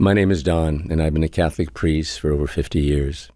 [0.00, 3.30] My name is Don, and I've been a Catholic priest for over 50 years.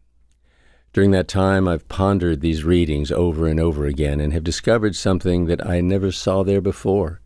[0.93, 5.47] During that time, I've pondered these readings over and over again and have discovered something
[5.47, 7.21] that I never saw there before.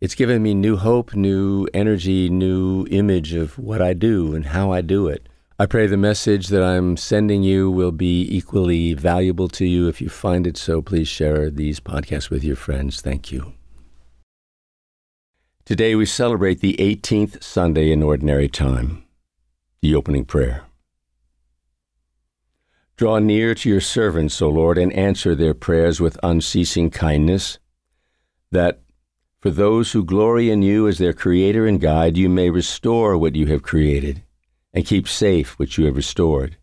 [0.00, 4.72] It's given me new hope, new energy, new image of what I do and how
[4.72, 5.28] I do it.
[5.58, 9.86] I pray the message that I'm sending you will be equally valuable to you.
[9.86, 13.02] If you find it so, please share these podcasts with your friends.
[13.02, 13.52] Thank you.
[15.66, 19.02] Today we celebrate the 18th Sunday in Ordinary Time,
[19.80, 20.64] the opening prayer.
[22.98, 27.58] Draw near to your servants, O Lord, and answer their prayers with unceasing kindness,
[28.50, 28.82] that
[29.40, 33.34] for those who glory in you as their Creator and Guide, you may restore what
[33.34, 34.22] you have created
[34.74, 36.58] and keep safe what you have restored.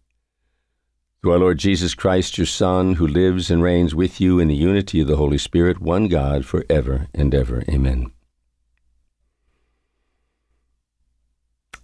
[1.22, 4.54] Through our Lord Jesus Christ, your Son, who lives and reigns with you in the
[4.54, 7.64] unity of the Holy Spirit, one God, for ever and ever.
[7.68, 8.12] Amen.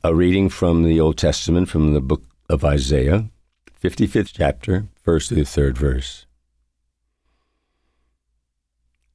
[0.07, 3.29] A reading from the Old Testament from the book of Isaiah,
[3.83, 6.25] 55th chapter, first through the third verse.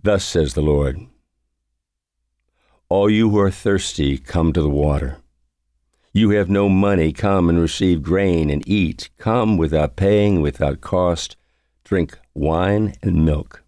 [0.02, 1.06] Thus says the Lord
[2.90, 5.16] All you who are thirsty, come to the water.
[6.12, 9.08] You have no money, come and receive grain and eat.
[9.16, 11.36] Come without paying, without cost.
[11.84, 13.64] Drink wine and milk.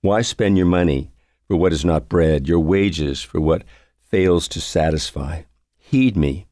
[0.00, 1.10] Why spend your money
[1.46, 3.62] for what is not bread, your wages for what
[3.98, 5.42] fails to satisfy?
[5.90, 6.46] Heed me,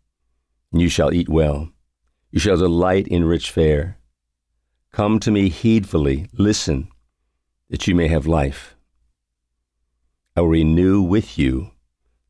[0.72, 1.68] and you shall eat well.
[2.32, 3.96] You shall delight in rich fare.
[4.90, 6.88] Come to me heedfully, listen,
[7.70, 8.74] that you may have life.
[10.34, 11.70] I will renew with you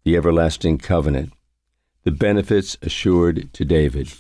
[0.05, 1.33] the everlasting covenant,
[2.03, 4.13] the benefits assured to David.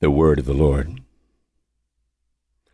[0.00, 1.02] The word of the Lord.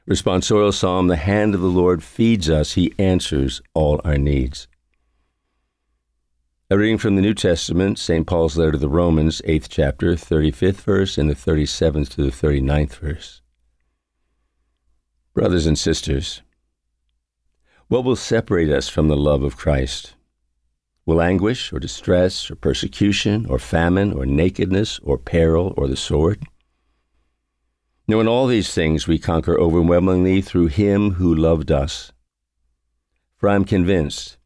[0.09, 4.69] Responsorial Psalm The hand of the Lord feeds us, He answers all our needs.
[6.71, 8.27] A reading from the New Testament, St.
[8.27, 12.97] Paul's letter to the Romans, 8th chapter, 35th verse, and the 37th to the 39th
[12.97, 13.41] verse.
[15.33, 16.43] Brothers and sisters,
[17.87, 20.13] what will separate us from the love of Christ?
[21.07, 26.43] Will anguish, or distress, or persecution, or famine, or nakedness, or peril, or the sword?
[28.07, 32.13] No, in all these things we conquer overwhelmingly through Him who loved us.
[33.39, 34.37] For I am convinced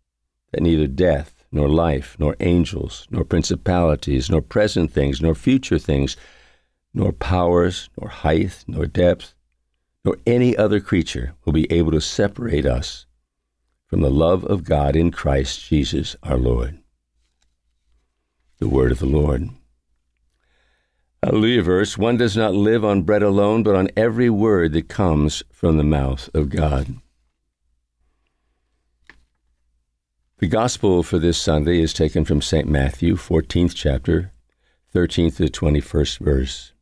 [0.52, 6.16] that neither death, nor life, nor angels, nor principalities, nor present things, nor future things,
[6.94, 9.34] nor powers, nor height, nor depth,
[10.04, 13.06] nor any other creature will be able to separate us
[13.86, 16.78] from the love of God in Christ Jesus our Lord.
[18.58, 19.50] The word of the Lord.
[21.22, 25.42] Hallelujah verse One does not live on bread alone, but on every word that comes
[25.52, 26.96] from the mouth of God.
[30.42, 32.68] The gospel for this Sunday is taken from St.
[32.68, 34.32] Matthew, 14th chapter,
[34.92, 36.72] 13th to 21st verse.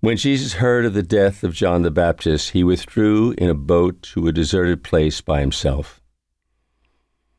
[0.00, 4.02] When Jesus heard of the death of John the Baptist, he withdrew in a boat
[4.02, 6.02] to a deserted place by himself.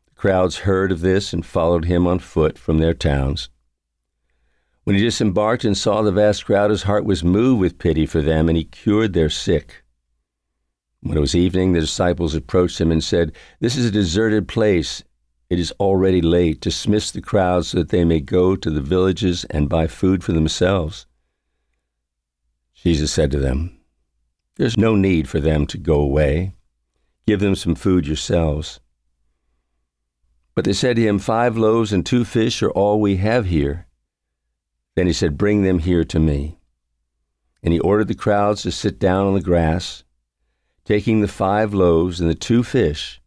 [0.07, 3.49] The crowds heard of this and followed him on foot from their towns.
[4.83, 8.23] When he disembarked and saw the vast crowd, his heart was moved with pity for
[8.23, 9.82] them, and he cured their sick.
[11.03, 15.03] When it was evening, the disciples approached him and said, This is a deserted place.
[15.49, 16.61] It is already late.
[16.61, 20.31] Dismiss the crowds so that they may go to the villages and buy food for
[20.31, 21.05] themselves.
[22.73, 23.77] Jesus said to them,
[24.55, 26.53] There's no need for them to go away.
[27.27, 28.79] Give them some food yourselves.
[30.55, 33.87] But they said to him, Five loaves and two fish are all we have here.
[34.95, 36.59] Then he said, Bring them here to me.
[37.61, 40.05] And he ordered the crowds to sit down on the grass.
[40.85, 43.21] Taking the five loaves and the two fish,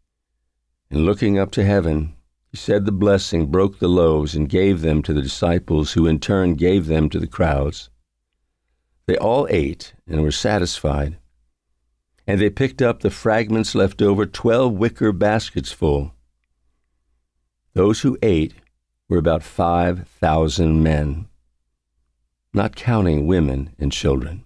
[0.90, 2.14] and looking up to heaven,
[2.50, 6.20] he said the blessing, broke the loaves, and gave them to the disciples, who in
[6.20, 7.88] turn gave them to the crowds.
[9.06, 11.18] They all ate and were satisfied.
[12.26, 16.12] And they picked up the fragments left over, twelve wicker baskets full.
[17.72, 18.54] Those who ate
[19.08, 21.28] were about five thousand men,
[22.52, 24.45] not counting women and children.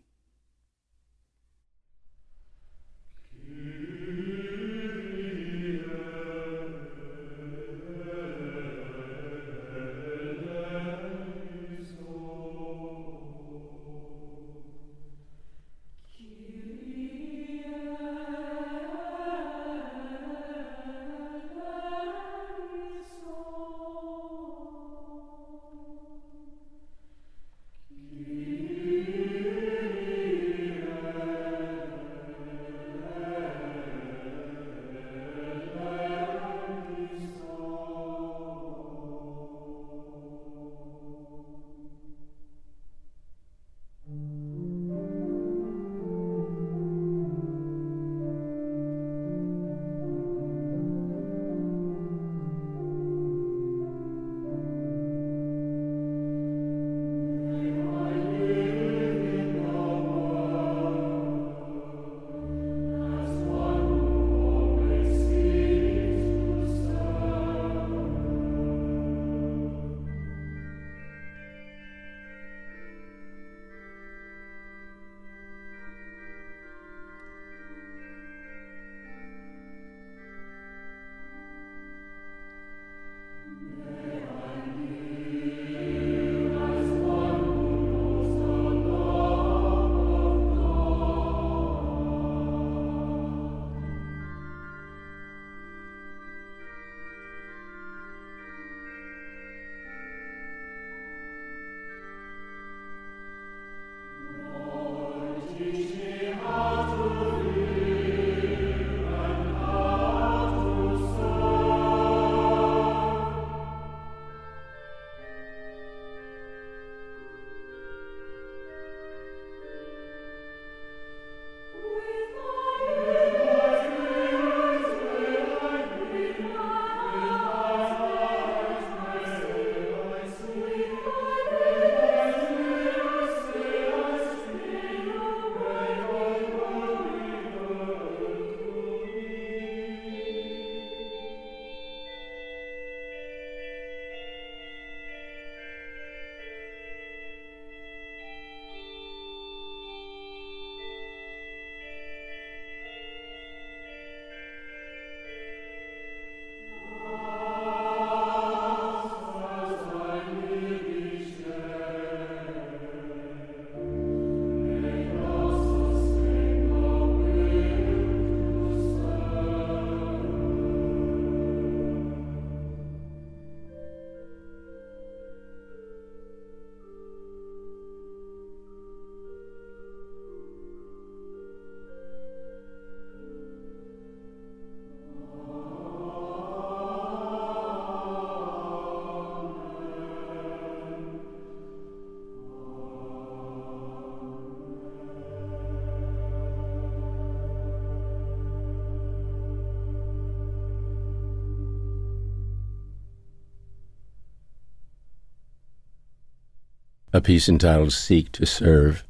[207.13, 209.03] A piece entitled Seek to Serve,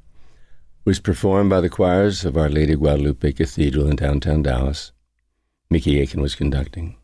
[0.85, 4.91] was performed by the choirs of Our Lady Guadalupe Cathedral in downtown Dallas.
[5.69, 6.97] Mickey Aiken was conducting.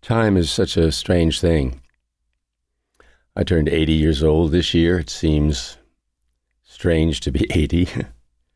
[0.00, 1.80] Time is such a strange thing.
[3.34, 5.00] I turned 80 years old this year.
[5.00, 5.78] It seems
[6.62, 7.88] strange to be 80.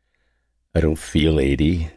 [0.75, 1.89] I don't feel 80.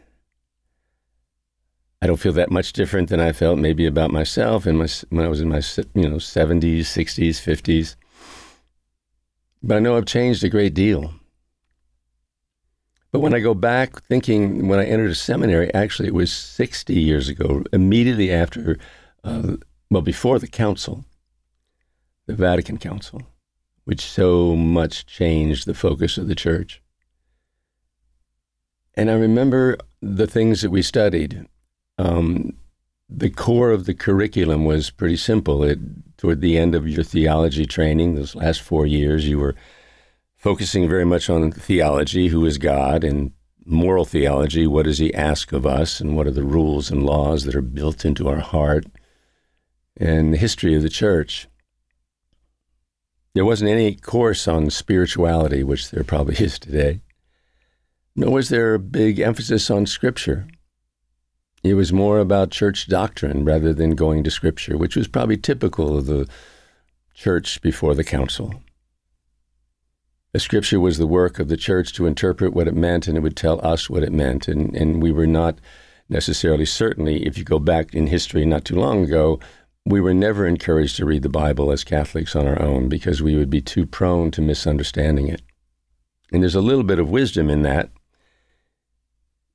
[2.03, 5.23] I don't feel that much different than I felt maybe about myself in my, when
[5.23, 5.61] I was in my
[5.93, 7.95] you know 70s, 60s, 50s.
[9.61, 11.13] But I know I've changed a great deal.
[13.13, 16.93] But when I go back thinking when I entered a seminary, actually it was 60
[16.93, 18.77] years ago, immediately after,
[19.23, 19.55] uh,
[19.89, 21.05] well, before the council,
[22.25, 23.21] the Vatican Council,
[23.85, 26.81] which so much changed the focus of the church.
[28.93, 31.47] And I remember the things that we studied
[31.97, 32.53] um,
[33.09, 35.63] the core of the curriculum was pretty simple.
[35.63, 35.79] It,
[36.17, 39.55] toward the end of your theology training, those last four years, you were
[40.35, 43.31] focusing very much on theology, who is God, and
[43.65, 47.43] moral theology, what does He ask of us, and what are the rules and laws
[47.43, 48.85] that are built into our heart,
[49.97, 51.47] and the history of the church.
[53.35, 57.01] There wasn't any course on spirituality, which there probably is today,
[58.15, 60.47] nor was there a big emphasis on Scripture.
[61.63, 65.97] It was more about church doctrine rather than going to Scripture, which was probably typical
[65.97, 66.27] of the
[67.13, 68.53] church before the council.
[70.33, 73.21] The Scripture was the work of the church to interpret what it meant, and it
[73.21, 74.47] would tell us what it meant.
[74.47, 75.59] And, and we were not
[76.09, 79.39] necessarily, certainly, if you go back in history not too long ago,
[79.85, 83.35] we were never encouraged to read the Bible as Catholics on our own because we
[83.35, 85.41] would be too prone to misunderstanding it.
[86.31, 87.91] And there's a little bit of wisdom in that,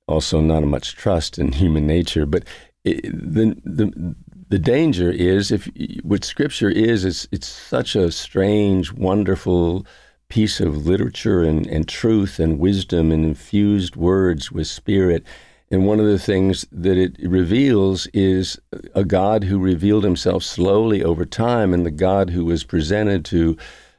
[0.08, 2.26] also not much trust in human nature.
[2.26, 2.44] But
[2.84, 4.14] it, the the
[4.48, 5.68] the danger is if
[6.02, 9.86] what Scripture is, it's it's such a strange, wonderful
[10.28, 15.24] piece of literature and, and truth and wisdom and infused words with spirit.
[15.70, 18.58] And one of the things that it reveals is
[18.94, 23.56] a God who revealed himself slowly over time, and the God who was presented to,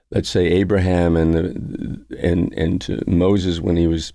[0.09, 4.13] let's say, Abraham and the, and and to Moses when he was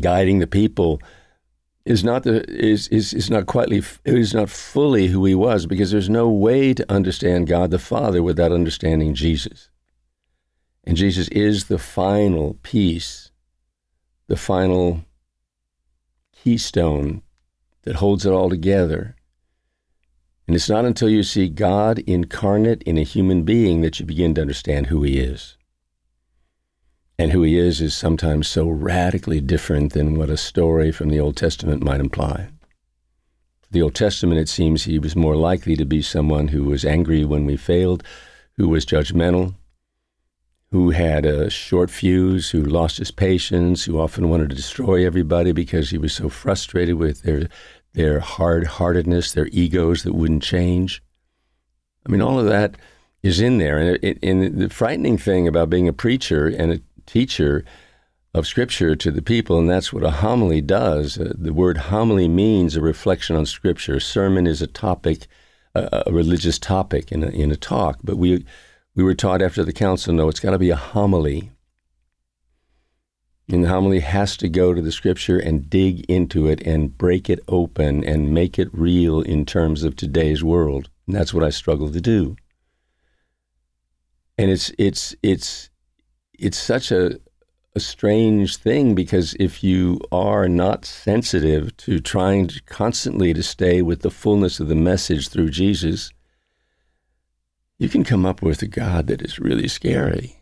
[0.00, 1.00] guiding the people
[1.84, 5.90] is not the is is is not quietly is not fully who he was because
[5.90, 9.70] there's no way to understand God the Father without understanding Jesus.
[10.84, 13.30] And Jesus is the final piece,
[14.26, 15.04] the final
[16.32, 17.22] keystone
[17.82, 19.16] that holds it all together.
[20.46, 24.34] And it's not until you see God incarnate in a human being that you begin
[24.34, 25.56] to understand who he is.
[27.18, 31.20] And who he is is sometimes so radically different than what a story from the
[31.20, 32.48] Old Testament might imply.
[33.70, 37.24] The Old Testament, it seems he was more likely to be someone who was angry
[37.24, 38.02] when we failed,
[38.56, 39.54] who was judgmental,
[40.72, 45.52] who had a short fuse, who lost his patience, who often wanted to destroy everybody
[45.52, 47.48] because he was so frustrated with their
[47.94, 51.02] their hard heartedness, their egos that wouldn't change.
[52.06, 52.76] I mean, all of that
[53.22, 53.78] is in there.
[53.78, 57.64] And, it, and the frightening thing about being a preacher and teacher
[58.34, 61.18] of Scripture to the people, and that's what a homily does.
[61.18, 63.96] Uh, the word homily means a reflection on Scripture.
[63.96, 65.26] A sermon is a topic,
[65.74, 68.44] a, a religious topic in a, in a talk, but we
[68.94, 71.50] we were taught after the council, no, it's got to be a homily.
[73.48, 77.28] And the homily has to go to the Scripture and dig into it and break
[77.28, 80.90] it open and make it real in terms of today's world.
[81.06, 82.36] And that's what I struggle to do.
[84.38, 85.70] And it's it's it's
[86.42, 87.20] it's such a,
[87.76, 93.80] a strange thing because if you are not sensitive to trying to constantly to stay
[93.80, 96.10] with the fullness of the message through Jesus,
[97.78, 100.40] you can come up with a God that is really scary.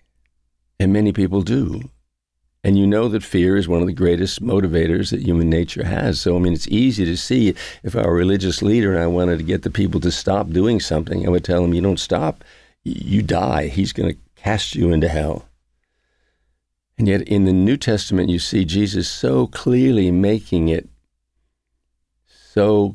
[0.79, 1.83] And many people do.
[2.65, 6.19] And you know that fear is one of the greatest motivators that human nature has.
[6.19, 9.07] So, I mean, it's easy to see if I were a religious leader and I
[9.07, 12.01] wanted to get the people to stop doing something, I would tell them, you don't
[12.01, 12.43] stop,
[12.85, 13.69] you die.
[13.69, 15.47] He's going to cast you into hell.
[17.01, 20.87] And yet in the New Testament, you see Jesus so clearly making it
[22.27, 22.95] so,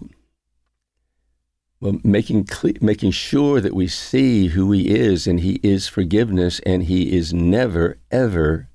[1.79, 2.47] well, making,
[2.81, 7.33] making sure that we see who he is, and he is forgiveness, and he is
[7.33, 8.69] never, ever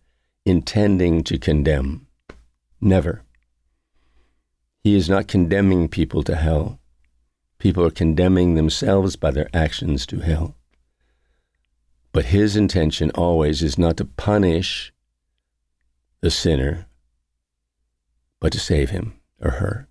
[0.44, 2.08] intending to condemn.
[2.80, 3.22] Never.
[4.82, 6.80] He is not condemning people to hell.
[7.60, 10.56] People are condemning themselves by their actions to hell.
[12.10, 14.92] But his intention always is not to punish
[16.20, 16.86] the sinner,
[18.40, 19.88] but to save him or her,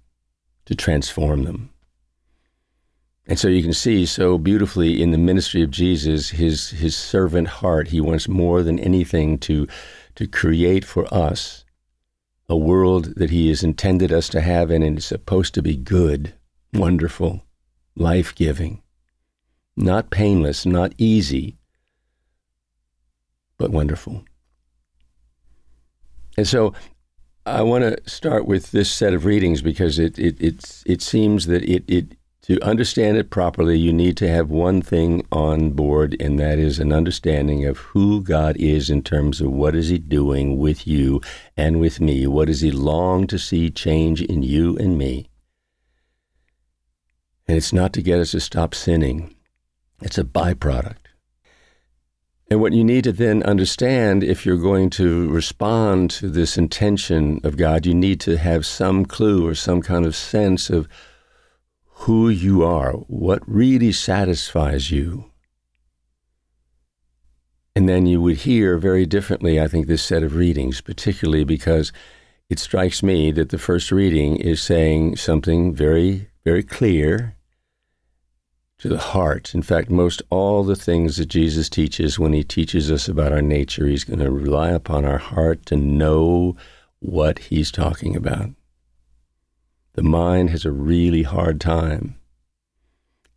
[0.65, 1.71] to transform them.
[3.25, 7.47] And so you can see so beautifully in the ministry of Jesus, his his servant
[7.47, 7.89] heart.
[7.89, 9.67] He wants more than anything to
[10.15, 11.63] to create for us
[12.47, 16.33] a world that he has intended us to have and it's supposed to be good,
[16.73, 17.45] wonderful,
[17.95, 18.81] life-giving.
[19.77, 21.59] Not painless, not easy,
[23.59, 24.25] but wonderful.
[26.39, 26.73] And so
[27.45, 31.47] I want to start with this set of readings because it it it, it seems
[31.47, 36.15] that it, it to understand it properly, you need to have one thing on board,
[36.17, 39.97] and that is an understanding of who God is in terms of what is He
[39.97, 41.19] doing with you
[41.57, 42.25] and with me.
[42.25, 45.29] What does He long to see change in you and me?
[47.49, 49.35] And it's not to get us to stop sinning.
[50.01, 50.98] It's a byproduct.
[52.51, 57.39] And what you need to then understand if you're going to respond to this intention
[57.43, 60.87] of God, you need to have some clue or some kind of sense of
[61.83, 65.31] who you are, what really satisfies you.
[67.75, 71.93] And then you would hear very differently, I think, this set of readings, particularly because
[72.49, 77.35] it strikes me that the first reading is saying something very, very clear
[78.79, 79.53] to the heart.
[79.53, 83.41] In fact, most all the things that Jesus teaches when he teaches us about our
[83.41, 86.55] nature, he's going to rely upon our heart to know
[86.99, 88.49] what he's talking about.
[89.93, 92.15] The mind has a really hard time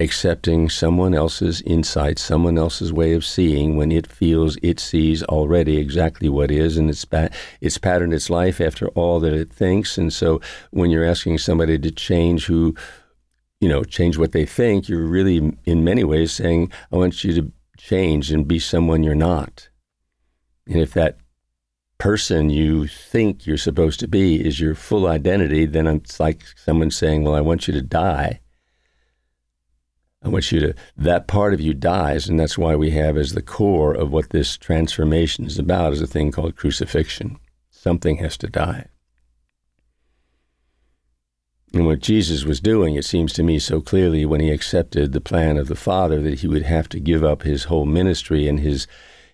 [0.02, 5.76] accepting someone else's insight, someone else's way of seeing when it feels it sees already
[5.76, 7.28] exactly what is and it's, pa-
[7.60, 9.96] it's patterned its life after all that it thinks.
[9.96, 12.74] And so when you're asking somebody to change who,
[13.62, 17.32] you know, change what they think, you're really in many ways saying, I want you
[17.34, 19.68] to change and be someone you're not.
[20.66, 21.18] And if that
[21.96, 26.90] person you think you're supposed to be is your full identity, then it's like someone
[26.90, 28.40] saying, Well, I want you to die.
[30.24, 32.28] I want you to, that part of you dies.
[32.28, 36.02] And that's why we have as the core of what this transformation is about is
[36.02, 37.38] a thing called crucifixion.
[37.70, 38.86] Something has to die.
[41.74, 45.20] And what Jesus was doing, it seems to me so clearly when he accepted the
[45.20, 48.60] plan of the Father that he would have to give up his whole ministry and
[48.60, 48.86] his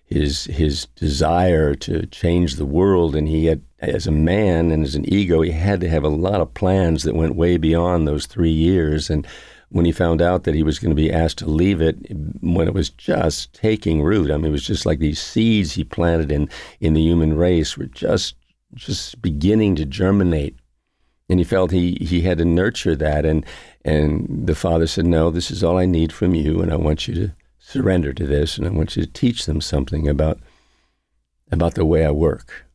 [0.05, 3.15] his his desire to change the world.
[3.15, 6.09] And he had as a man and as an ego he had to have a
[6.09, 9.09] lot of plans that went way beyond those 3 years.
[9.09, 9.27] And
[9.69, 11.97] when he found out that he was going to be asked to leave it
[12.41, 15.83] when it was just taking root i mean it was just like these seeds he
[15.83, 18.35] planted in in the human race were just
[18.73, 20.55] just beginning to germinate
[21.29, 23.45] and he felt he he had to nurture that and
[23.85, 27.07] and the father said no this is all i need from you and i want
[27.07, 27.31] you to
[27.69, 30.39] surrender to this, and I want you to teach them something about
[31.51, 32.65] about the way I work.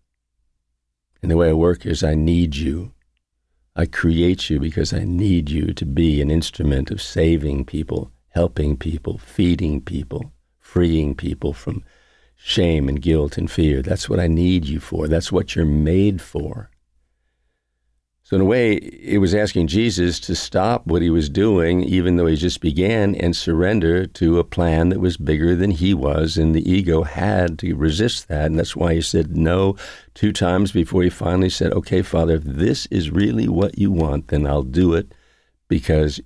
[1.21, 2.93] And the way I work is I need you.
[3.75, 8.77] I create you because I need you to be an instrument of saving people, helping
[8.77, 11.85] people, feeding people, freeing people from
[12.37, 13.83] shame and guilt and fear.
[13.83, 15.09] That's what I need you for.
[15.09, 16.71] That's what you're made for.
[18.27, 22.17] So, in a way, it was asking Jesus to stop what he was doing, even
[22.17, 26.39] though he just began, and surrender to a plan that was bigger than he was.
[26.39, 28.47] And the ego had to resist that.
[28.47, 29.77] And that's why he said no
[30.15, 34.29] two times before he finally said, Okay, Father, if this is really what you want,
[34.29, 35.13] then I'll do it
[35.69, 36.19] because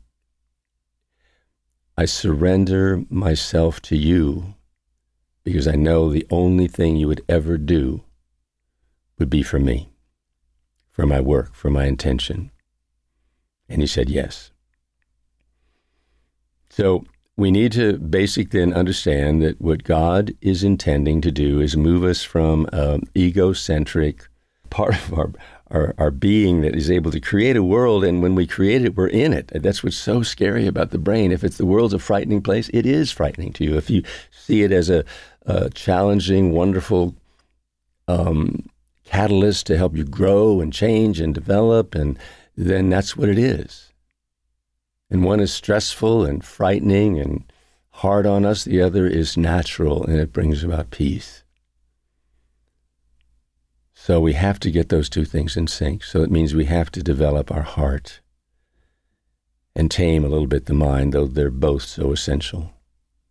[1.96, 4.54] I surrender myself to you
[5.42, 8.04] because I know the only thing you would ever do
[9.18, 9.88] would be for me
[10.98, 12.50] for my work, for my intention?
[13.68, 14.50] And he said, Yes.
[16.70, 17.04] So
[17.36, 22.02] we need to basically then understand that what God is intending to do is move
[22.02, 24.26] us from an egocentric
[24.70, 25.30] part of our,
[25.70, 28.02] our, our being that is able to create a world.
[28.02, 29.52] And when we create it, we're in it.
[29.54, 31.30] That's what's so scary about the brain.
[31.30, 33.76] If it's the world's a frightening place, it is frightening to you.
[33.76, 34.02] If you
[34.32, 35.04] see it as a,
[35.46, 37.14] a challenging, wonderful,
[38.08, 38.68] um,
[39.08, 42.18] catalyst to help you grow and change and develop, and
[42.56, 43.92] then that's what it is.
[45.10, 47.50] And one is stressful and frightening and
[47.90, 51.42] hard on us, the other is natural and it brings about peace.
[53.92, 56.04] So we have to get those two things in sync.
[56.04, 58.20] So it means we have to develop our heart
[59.74, 62.72] and tame a little bit the mind, though they're both so essential.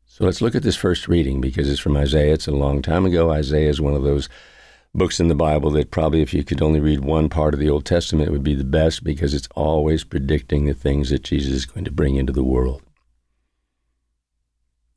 [0.05, 2.33] So let's look at this first reading because it's from Isaiah.
[2.33, 3.31] It's a long time ago.
[3.31, 4.27] Isaiah is one of those
[4.93, 7.69] books in the Bible that probably, if you could only read one part of the
[7.69, 11.53] Old Testament, it would be the best because it's always predicting the things that Jesus
[11.53, 12.81] is going to bring into the world.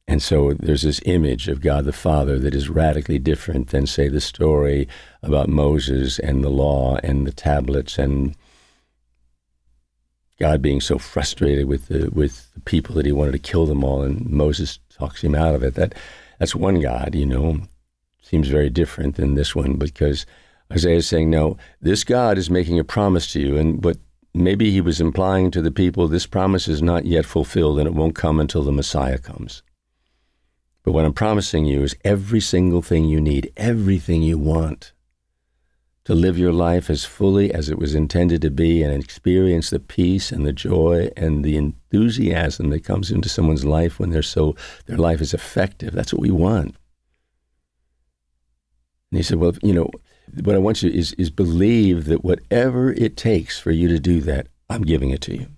[0.08, 4.08] And so there's this image of God the Father that is radically different than, say,
[4.08, 4.88] the story
[5.22, 8.34] about Moses and the law and the tablets and
[10.40, 13.84] God being so frustrated with the with the people that he wanted to kill them
[13.84, 15.74] all, and Moses talks him out of it.
[15.74, 15.94] That
[16.38, 17.60] that's one God, you know,
[18.30, 20.24] seems very different than this one because
[20.72, 23.96] Isaiah is saying, no, this God is making a promise to you, and but
[24.32, 27.94] maybe he was implying to the people, this promise is not yet fulfilled, and it
[27.94, 29.64] won't come until the Messiah comes.
[30.84, 34.92] But what I'm promising you is every single thing you need, everything you want
[36.04, 39.80] to live your life as fully as it was intended to be and experience the
[39.80, 44.54] peace and the joy and the enthusiasm that comes into someone's life when they're so
[44.86, 45.92] their life is effective.
[45.92, 46.76] That's what we want.
[49.10, 49.90] And he said, Well, you know,
[50.42, 54.20] what I want you is is believe that whatever it takes for you to do
[54.22, 55.48] that, I'm giving it to you.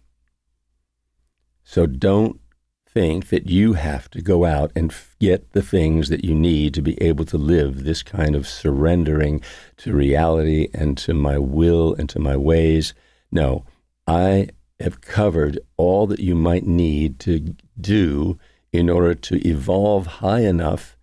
[1.62, 2.41] So don't
[2.93, 6.83] think that you have to go out and get the things that you need to
[6.83, 9.41] be able to live this kind of surrendering
[9.79, 12.93] to reality and to my will and to my ways.
[13.31, 13.65] No,
[14.07, 18.38] I have covered all that you might need to do
[18.73, 20.97] in order to evolve high enough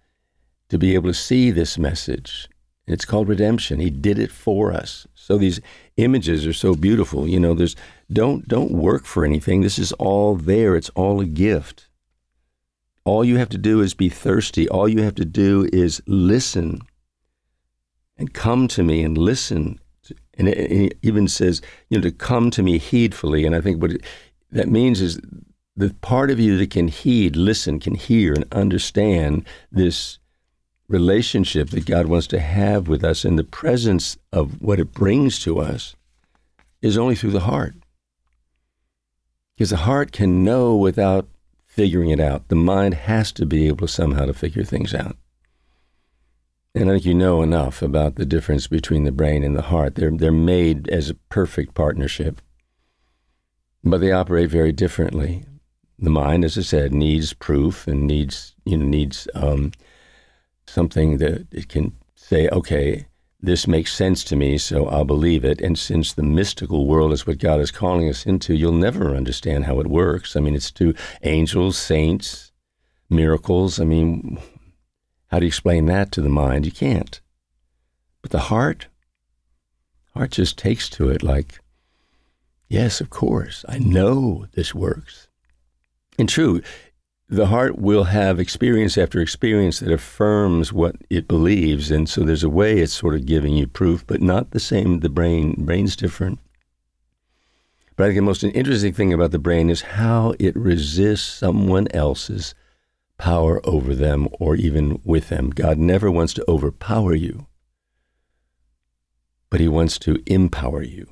[0.70, 2.48] to be able to see this message.
[2.88, 3.80] It's called redemption.
[3.80, 5.06] He did it for us.
[5.14, 5.62] So these
[5.98, 7.28] images are so beautiful.
[7.28, 7.76] You know, there's
[8.12, 9.62] don't don't work for anything.
[9.62, 10.76] This is all there.
[10.76, 11.88] It's all a gift.
[13.06, 14.68] All you have to do is be thirsty.
[14.70, 16.82] All you have to do is listen
[18.18, 19.80] and come to me and listen.
[20.38, 23.46] And it, even says, you know, to come to me heedfully.
[23.46, 24.04] And I think what it,
[24.52, 25.20] that means is
[25.76, 30.19] the part of you that can heed, listen, can hear and understand this
[30.90, 35.40] relationship that God wants to have with us and the presence of what it brings
[35.40, 35.96] to us
[36.82, 37.76] is only through the heart.
[39.56, 41.28] Because the heart can know without
[41.68, 42.48] figuring it out.
[42.48, 45.16] The mind has to be able somehow to figure things out.
[46.74, 49.96] And I think you know enough about the difference between the brain and the heart.
[49.96, 52.42] They're, they're made as a perfect partnership,
[53.84, 55.46] but they operate very differently.
[55.98, 59.72] The mind, as I said, needs proof and needs, you know, needs um,
[60.70, 63.08] something that it can say, okay,
[63.42, 65.62] this makes sense to me, so I'll believe it.
[65.62, 69.66] And since the mystical world is what God is calling us into, you'll never understand
[69.66, 70.36] how it works.
[70.36, 72.52] I mean, it's to angels, saints,
[73.10, 73.80] miracles.
[73.80, 74.38] I mean,
[75.28, 76.66] how do you explain that to the mind?
[76.66, 77.22] You can't.
[78.22, 78.88] But the heart,
[80.14, 81.60] heart just takes to it like,
[82.68, 85.30] yes, of course, I know this works.
[86.18, 86.62] And true,
[87.30, 91.92] the heart will have experience after experience that affirms what it believes.
[91.92, 95.02] And so there's a way it's sort of giving you proof, but not the same.
[95.02, 96.40] The brain, brain's different.
[97.96, 101.88] But I think the most interesting thing about the brain is how it resists someone
[101.94, 102.56] else's
[103.20, 105.52] power over them or even with them.
[105.52, 107.46] God never wants to overpower you,
[109.52, 111.08] but He wants to empower you.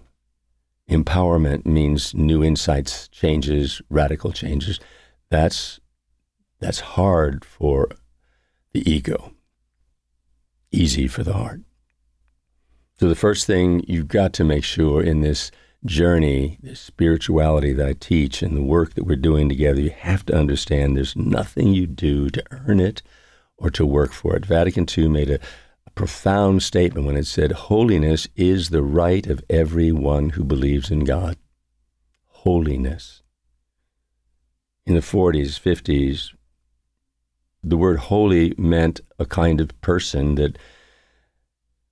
[0.90, 4.80] Empowerment means new insights, changes, radical changes.
[5.30, 5.82] That's
[6.60, 7.90] that's hard for
[8.74, 9.34] the ego,
[10.72, 11.62] easy for the heart.
[13.00, 15.52] So, the first thing you've got to make sure in this
[15.86, 20.26] journey, this spirituality that I teach and the work that we're doing together, you have
[20.26, 23.04] to understand there's nothing you do to earn it
[23.58, 24.46] or to work for it.
[24.46, 25.40] Vatican II made a,
[25.98, 31.38] profound statement when it said, Holiness is the right of everyone who believes in God.
[32.28, 33.24] Holiness.
[34.86, 36.34] In the 40s, 50s,
[37.64, 40.58] the word holy meant a kind of person that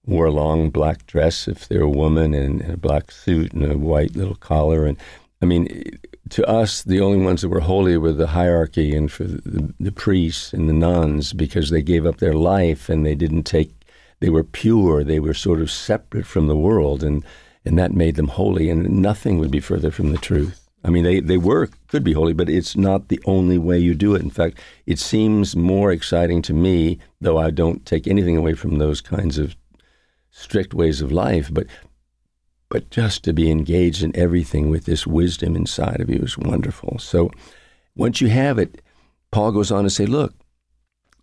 [0.06, 3.72] wore a long black dress if they're a woman and, and a black suit and
[3.72, 4.98] a white little collar and
[5.42, 6.00] I mean,
[6.30, 9.92] to us, the only ones that were holy were the hierarchy and for the, the,
[9.92, 13.72] priests and the nuns because they gave up their life and they didn't take,
[14.22, 17.24] they were pure, they were sort of separate from the world, and,
[17.64, 20.65] and that made them holy, and nothing would be further from the truth.
[20.86, 23.96] I mean, they, they were, could be holy, but it's not the only way you
[23.96, 24.22] do it.
[24.22, 28.78] In fact, it seems more exciting to me, though I don't take anything away from
[28.78, 29.56] those kinds of
[30.30, 31.66] strict ways of life, but
[32.70, 36.98] but just to be engaged in everything with this wisdom inside of you is wonderful.
[37.00, 37.32] So
[37.96, 38.82] once you have it,
[39.32, 40.34] Paul goes on to say, look,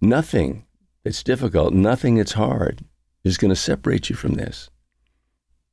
[0.01, 0.64] nothing
[1.03, 2.85] that's difficult, nothing that's hard
[3.25, 4.70] is going to separate you from this,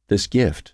[0.07, 0.73] this gift.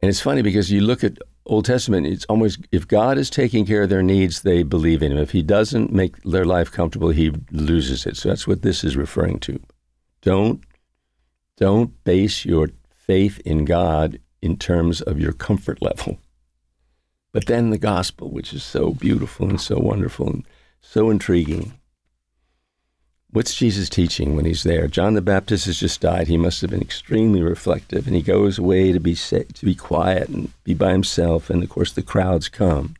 [0.00, 3.66] And it's funny because you look at Old Testament, it's almost if God is taking
[3.66, 5.18] care of their needs, they believe in Him.
[5.18, 8.16] If He doesn't make their life comfortable, He loses it.
[8.16, 9.60] So that's what this is referring to.
[10.20, 10.62] Don't
[11.56, 16.18] don't base your faith in God in terms of your comfort level.
[17.32, 20.46] But then the gospel, which is so beautiful and so wonderful and
[20.80, 21.72] so intriguing.
[23.32, 24.86] What's Jesus teaching when he's there?
[24.86, 26.28] John the Baptist has just died.
[26.28, 30.28] He must have been extremely reflective, and he goes away to be to be quiet
[30.28, 31.48] and be by himself.
[31.48, 32.94] And of course, the crowds come.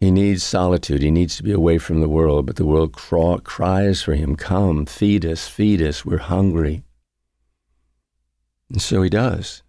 [0.00, 1.00] He needs solitude.
[1.00, 4.36] He needs to be away from the world, but the world craw- cries for him,
[4.36, 6.82] Come, feed us, feed us, we're hungry.
[8.68, 9.62] And so he does.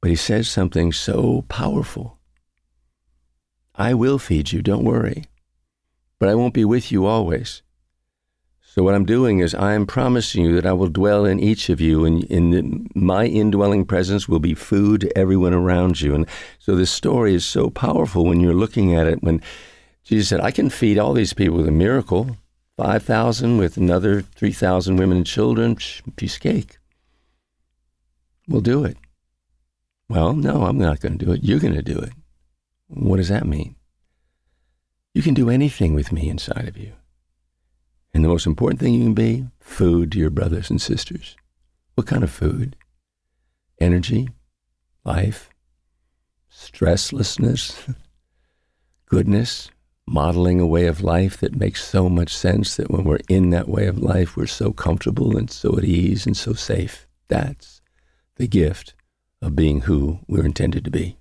[0.00, 2.18] But he says something so powerful
[3.74, 5.26] I will feed you, don't worry,
[6.18, 7.62] but I won't be with you always.
[8.60, 11.70] So, what I'm doing is I am promising you that I will dwell in each
[11.70, 16.14] of you, and in the, my indwelling presence will be food to everyone around you.
[16.14, 16.26] And
[16.58, 19.22] so, this story is so powerful when you're looking at it.
[19.22, 19.40] When
[20.04, 22.36] Jesus said, I can feed all these people with a miracle
[22.76, 25.76] 5,000 with another 3,000 women and children,
[26.16, 26.76] piece of cake.
[28.46, 28.98] We'll do it.
[30.08, 31.42] Well, no, I'm not going to do it.
[31.42, 32.12] You're going to do it.
[32.88, 33.75] What does that mean?
[35.16, 36.92] You can do anything with me inside of you.
[38.12, 41.36] And the most important thing you can be food to your brothers and sisters.
[41.94, 42.76] What kind of food?
[43.80, 44.28] Energy,
[45.06, 45.48] life,
[46.52, 47.94] stresslessness,
[49.06, 49.70] goodness,
[50.06, 53.70] modeling a way of life that makes so much sense that when we're in that
[53.70, 57.08] way of life, we're so comfortable and so at ease and so safe.
[57.28, 57.80] That's
[58.34, 58.92] the gift
[59.40, 61.16] of being who we're intended to be.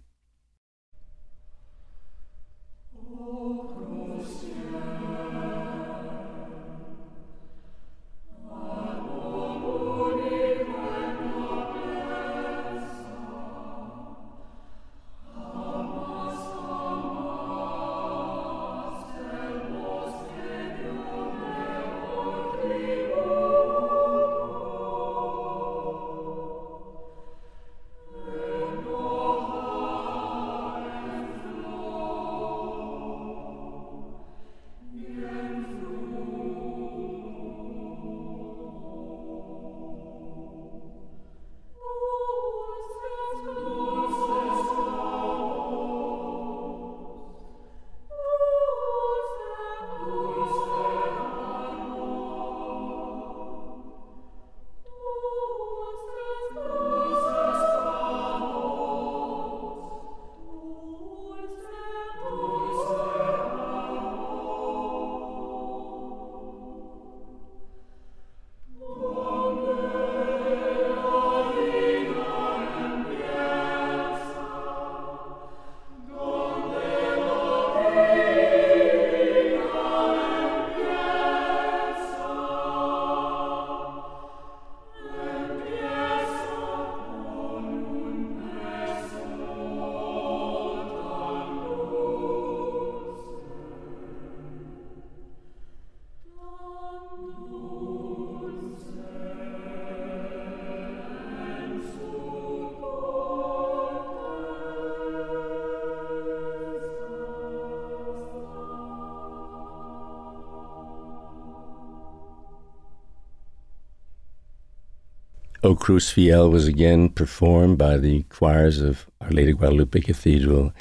[115.65, 120.71] O Cruz Fiel was again performed by the choirs of Our Lady Guadalupe Cathedral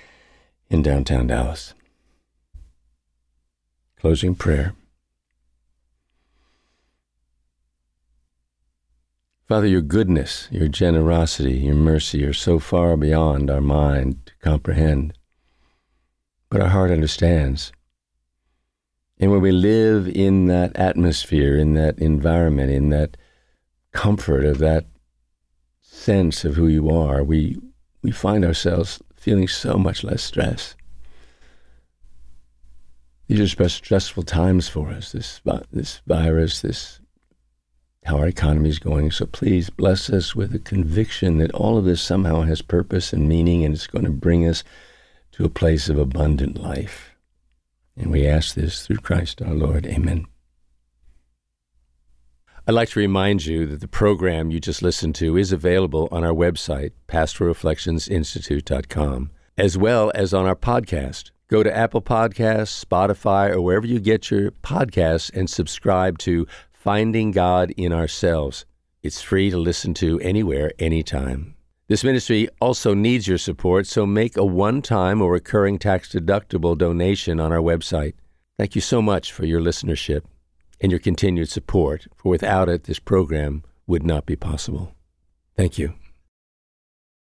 [0.68, 1.72] in downtown Dallas.
[3.98, 4.74] Closing prayer.
[9.48, 15.14] Father, your goodness, your generosity, your mercy are so far beyond our mind to comprehend,
[16.50, 17.72] but our heart understands.
[19.18, 23.16] And when we live in that atmosphere, in that environment, in that
[23.94, 24.84] comfort of that
[25.80, 27.56] sense of who you are, we
[28.02, 30.76] we find ourselves feeling so much less stress.
[33.26, 35.12] These are stressful times for us.
[35.12, 35.40] This
[35.72, 37.00] this virus, this
[38.04, 39.10] how our economy is going.
[39.10, 43.26] So please bless us with a conviction that all of this somehow has purpose and
[43.26, 44.62] meaning, and it's going to bring us
[45.32, 47.12] to a place of abundant life.
[47.96, 49.86] And we ask this through Christ our Lord.
[49.86, 50.26] Amen.
[52.66, 56.24] I'd like to remind you that the program you just listened to is available on
[56.24, 61.30] our website, pastoralreflectionsinstitute.com, as well as on our podcast.
[61.48, 67.32] Go to Apple Podcasts, Spotify, or wherever you get your podcasts and subscribe to Finding
[67.32, 68.64] God in Ourselves.
[69.02, 71.56] It's free to listen to anywhere, anytime.
[71.88, 76.78] This ministry also needs your support, so make a one time or recurring tax deductible
[76.78, 78.14] donation on our website.
[78.56, 80.22] Thank you so much for your listenership
[80.80, 84.94] and your continued support, for without it, this program would not be possible.
[85.56, 85.94] Thank you.